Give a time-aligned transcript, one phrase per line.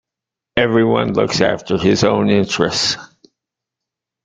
[0.57, 2.97] Everyone looks after his own interests.